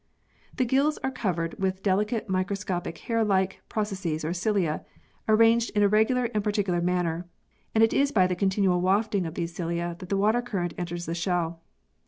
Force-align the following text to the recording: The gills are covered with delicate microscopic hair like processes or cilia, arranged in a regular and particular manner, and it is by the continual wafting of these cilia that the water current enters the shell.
The 0.55 0.65
gills 0.65 0.97
are 1.03 1.11
covered 1.11 1.53
with 1.59 1.83
delicate 1.83 2.27
microscopic 2.27 2.97
hair 2.97 3.23
like 3.23 3.61
processes 3.69 4.25
or 4.25 4.33
cilia, 4.33 4.83
arranged 5.27 5.69
in 5.75 5.83
a 5.83 5.87
regular 5.87 6.25
and 6.33 6.43
particular 6.43 6.81
manner, 6.81 7.27
and 7.75 7.83
it 7.83 7.93
is 7.93 8.11
by 8.11 8.25
the 8.25 8.35
continual 8.35 8.81
wafting 8.81 9.27
of 9.27 9.35
these 9.35 9.53
cilia 9.53 9.95
that 9.99 10.09
the 10.09 10.17
water 10.17 10.41
current 10.41 10.73
enters 10.75 11.05
the 11.05 11.13
shell. 11.13 11.61